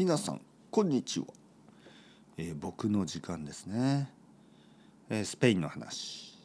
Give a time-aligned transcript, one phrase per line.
[0.00, 0.40] 皆さん
[0.70, 1.26] こんにちは、
[2.38, 4.10] えー、僕の時間ですね、
[5.10, 6.38] えー、スペインの話。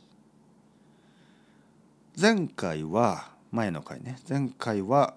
[2.19, 4.17] 前回は前の回ね。
[4.27, 5.13] 前回は、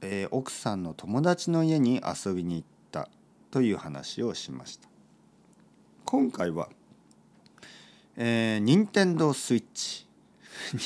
[0.00, 3.10] えー、奥さんの友達の家に遊びに行った
[3.50, 4.88] という話をしました。
[6.06, 6.70] 今回は
[8.16, 10.06] えー、任天堂スイッチ。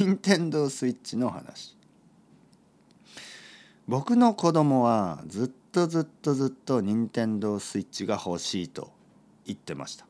[0.00, 1.76] 任天堂スイッチの話。
[3.86, 8.92] 僕の子供はずっととずっとずっと任天堂スイッチが欲しいと
[9.46, 10.06] 言ってました。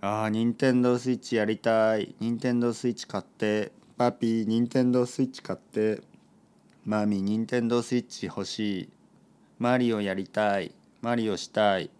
[0.00, 2.14] ああ任天堂スイッチやりたい。
[2.20, 3.72] 任天堂スイッチ買って。
[3.96, 6.02] パピー任天堂スイッチ買って。
[6.84, 8.88] マミー任天堂スイッチ欲しい。
[9.58, 10.72] マリオやりたい。
[11.02, 11.90] マリオしたい。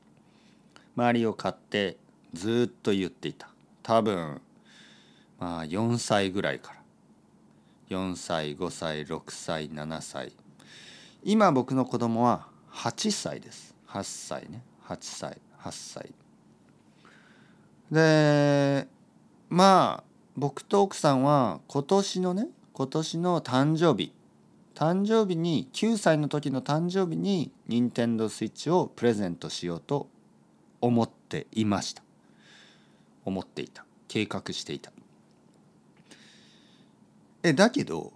[0.95, 1.97] マリオ買って。
[2.35, 3.49] ずっと言っていた。
[3.83, 4.41] 多分
[5.41, 6.79] まあ4歳ぐらいから。
[7.89, 10.33] 4歳5歳6歳7歳。
[11.23, 13.75] 今僕の子供は8歳です。
[13.89, 14.63] 8歳ね。
[14.87, 15.39] 8歳。
[15.61, 16.13] 8歳。
[17.91, 18.87] で
[19.49, 20.05] まあ
[20.37, 24.13] 僕と奥さんは今年のね今年の誕生日。
[24.75, 30.09] 誕生日に9歳の時の誕生日に任天堂スイッチをプレゼントしようと
[30.81, 32.03] 思っていました。
[33.25, 33.85] 思っていた。
[34.07, 34.93] 計画していた。
[37.43, 38.13] えだけど、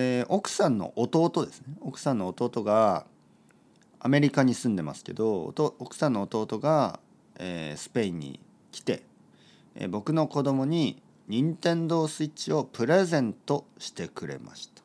[0.00, 1.74] えー、奥さんの弟ですね。
[1.80, 3.04] 奥さんの弟が
[3.98, 7.00] アメリカに住んでますけど奥さんの弟が、
[7.36, 8.38] えー、スペインに
[8.70, 9.02] 来て、
[9.74, 14.82] えー、僕の子供に任天堂スイッチをプレゼントしてくれました。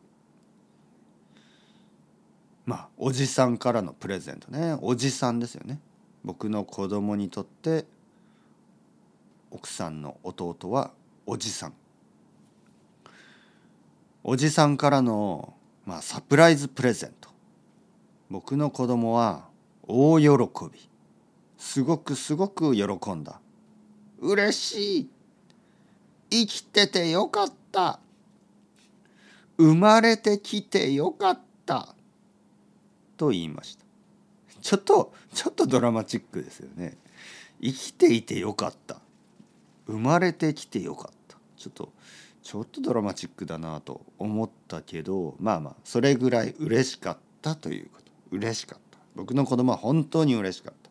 [2.66, 4.80] まあおじさんからのプレゼントね。
[4.82, 5.80] おじさんですよね。
[6.24, 7.86] 僕の子供にとって
[9.52, 10.90] 奥さんの弟は
[11.28, 11.74] おじさん。
[14.26, 15.54] おじさんからの、
[15.86, 17.30] まあ、サプライズプレゼント。
[18.30, 19.48] 僕の子供は
[19.86, 20.28] 大喜
[20.72, 20.90] び。
[21.58, 23.42] すごくすごく喜んだ。
[24.22, 25.10] 嬉しい。
[26.30, 28.00] 生きててよかった。
[29.58, 31.94] 生まれてきてよかった。
[33.18, 33.84] と言いました。
[34.62, 36.98] ちょっとちょっとドラマチックですよね。
[37.62, 39.02] 生きていてよかった。
[39.86, 41.38] 生まれてきてよかった。
[41.58, 41.92] ちょっと
[42.44, 48.12] ちょっとドラマチックだなと思ったけどまあまあそれぐらい嬉しかったということ。
[48.32, 48.98] 嬉しかった。
[49.16, 50.90] 僕の子供は本当に嬉しかった。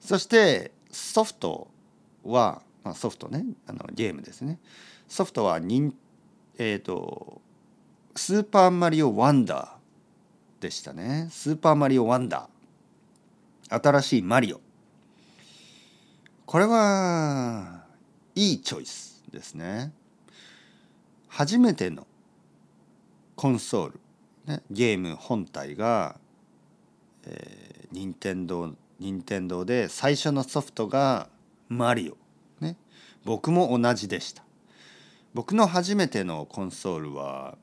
[0.00, 1.68] そしてソフト
[2.24, 3.44] は、まあ、ソフトね。
[3.66, 4.58] あのゲームですね。
[5.08, 5.94] ソフトはにん
[6.58, 7.40] え、ー、と
[8.14, 11.28] 「スーパーマリオワンダー」でしたね。
[11.30, 13.82] スーパーマリオワンダー。
[13.82, 14.60] 新しいマリオ。
[16.44, 17.84] これは
[18.34, 19.92] いいチョイスですね。
[21.30, 22.06] 初めての
[23.36, 24.00] コンソール、
[24.46, 26.18] ね、ゲーム本体が、
[27.24, 31.28] えー、任天堂任天堂で最初のソフトが
[31.68, 32.16] マリオ、
[32.62, 32.76] ね、
[33.24, 34.42] 僕も同じでした。
[35.32, 37.56] 僕の初めてのコンソールは、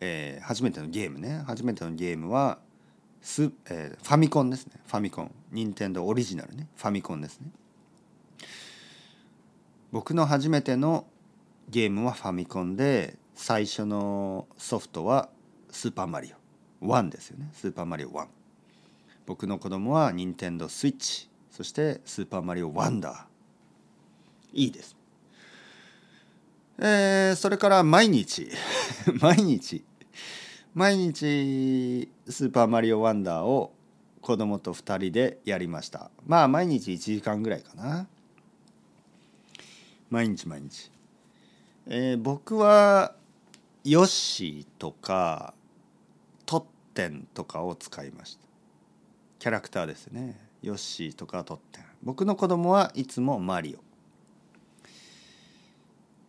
[0.00, 1.42] えー、初めてのゲームね。
[1.46, 2.58] 初めてのゲームは
[3.22, 4.74] ス、えー、ファミコンですね。
[4.86, 5.34] ファミコン。
[5.50, 6.68] 任天堂オリジナルね。
[6.76, 7.48] ファミコンですね。
[9.90, 11.06] 僕の初めての
[11.68, 15.28] ゲームはファミコンで最初のソフトは
[15.70, 16.32] スーパーマリ
[16.80, 17.50] オ1ですよね。
[17.52, 18.26] スーパーマリオ1
[19.26, 24.96] 僕の子供は任天堂スイッチそしてスーパーマリオワンダーいいです。
[26.78, 28.50] えー、それから毎日。
[29.20, 29.84] 毎日。
[30.74, 33.72] 毎日スーパーマリオワンダーを
[34.20, 36.10] 子供と2人でやりました。
[36.26, 38.06] まあ毎日1時間ぐらいかな。
[40.10, 40.90] 毎日毎日、
[41.88, 43.14] えー、僕は
[43.84, 45.54] ヨッシーとか
[46.44, 46.64] トッ
[46.94, 48.46] テンとかを使いました。
[49.38, 50.36] キャラクターですね。
[50.62, 51.84] ヨッシーとかトッテン。
[52.02, 53.84] 僕の子供はいつもマリオ。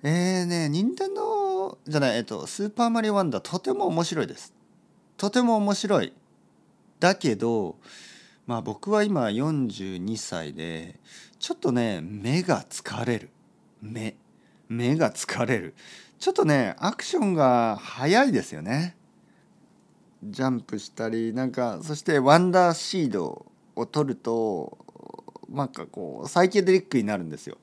[0.07, 4.53] えーね任天堂じゃないえっとスーパーマリオワンダーとても面白いです。
[5.18, 6.13] とても面白い。
[7.00, 7.77] だけど
[8.45, 11.00] まあ僕は今42歳で
[11.39, 13.31] ちょっとね目が疲れる。
[13.81, 14.15] 目。
[14.69, 15.75] 目が疲れる。
[16.19, 18.96] ちょっとねアクションが速いですよね。
[20.24, 24.78] ジャンプしたりなんかそしてワンダーシードを取ると
[25.50, 27.58] なんかこうサイケデリックになるんですよ。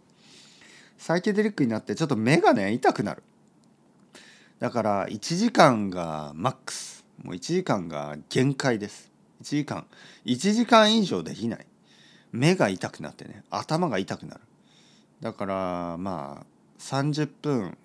[0.97, 3.23] サイケデリックになってちょっと目がね痛くなる。
[4.61, 7.05] だから1時間がマックス。
[7.23, 9.11] もう1時間が限界です。
[9.43, 9.87] 1時間
[10.25, 11.67] 1時間以上できない。
[12.33, 14.41] 目が痛くなってね頭が痛くなる。
[15.21, 16.54] だからまあ
[16.85, 17.79] 30分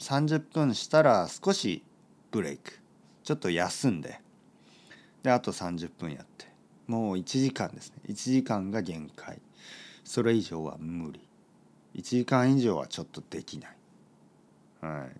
[0.00, 1.84] 30分したら少し
[2.32, 2.80] ブレイク。
[3.22, 4.20] ちょっと休んで。
[5.22, 6.46] であと30分やって。
[6.88, 7.98] もう1時間ですね。
[8.08, 9.40] 1時間が限界。
[10.02, 11.20] それ以上は無理。
[11.94, 13.76] 1時間以上はちょっとできない。
[14.80, 15.16] はい。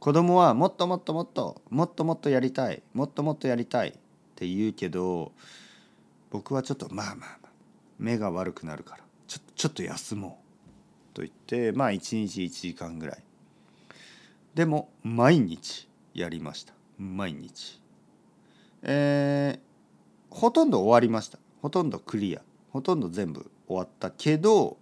[0.00, 2.82] 子供はもっともっともっともっともっとやりたい。
[2.92, 3.90] もっともっとやりたい。
[3.90, 3.92] っ
[4.34, 5.30] て言うけど
[6.32, 7.50] 僕はちょっとまあまあまあ。
[8.00, 9.04] 目が悪くなるから。
[9.28, 10.39] ちょちょっと休もう。
[11.12, 13.22] と言ってまあ1日1時間ぐらい。
[14.54, 16.74] でも毎日やりました。
[16.98, 17.80] 毎日。
[18.82, 21.38] えー、ほとんど終わりました。
[21.62, 22.42] ほとんどクリア。
[22.70, 24.78] ほとんど全部終わったけど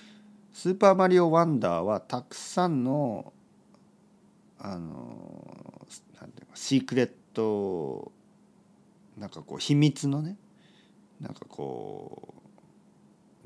[0.52, 3.32] 「スーパーマリオワンダー」はたくさんの
[4.58, 5.86] あの
[6.20, 8.10] なんていうかシークレット
[9.16, 10.36] なんかこう秘密のね
[11.20, 12.34] なんかこ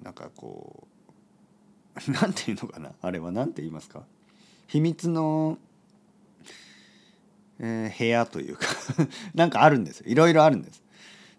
[0.00, 0.89] うなんかこう
[2.08, 2.92] う なんていうのかな？
[3.00, 4.04] あれはなんて言いますか？
[4.66, 5.58] 秘密の、
[7.58, 8.66] えー、部屋というか
[9.34, 10.06] なんかあるんですよ。
[10.10, 10.82] いろいろあるんです。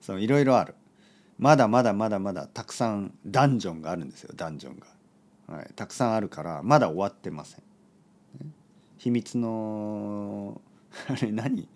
[0.01, 0.75] そういろいろある。
[1.37, 4.31] まだまだまだまだたくさんダンジョンがあるんですよ。
[4.35, 4.79] ダンジョン
[5.47, 7.63] が、はい、たくさんあるからまだ終わってません。
[8.97, 10.61] 秘密の
[11.07, 11.67] あれ何？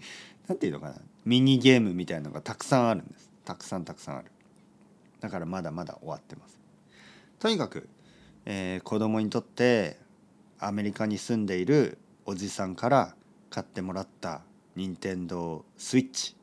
[0.48, 0.96] 何ていうのかな？
[1.26, 3.32] ミニゲームみたいなのがたくさんあるんです。
[3.44, 4.32] たくさんたくさんある。
[5.22, 6.60] だからまだまだ終わってます。
[7.40, 7.90] とにかく、
[8.46, 9.98] えー、子供にとって
[10.60, 13.16] アメリカに住んでいるおじさんから
[13.50, 14.42] 買ってもらった
[14.76, 16.36] 任天堂スイッチ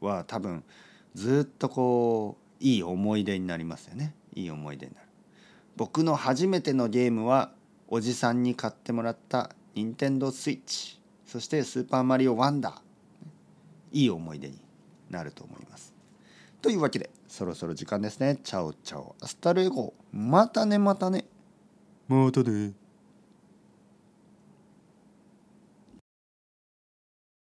[0.00, 0.64] は多分
[1.14, 4.14] ずっとこういい思い出になりますよね。
[4.34, 5.06] いい思い出になる。
[5.76, 7.52] 僕の初めてのゲームは
[7.88, 11.00] おじさんに買ってもらった任天堂スイッチ。
[11.26, 12.74] そしてスーパーマリオワンダー。
[13.92, 14.60] いい思い出に
[15.10, 15.94] なると思います。
[16.62, 18.38] というわけでそろそろ時間ですね。
[18.42, 19.14] Chao chao。
[19.20, 19.94] Hasta luego。
[20.12, 21.26] またねまたね。
[22.08, 22.74] またね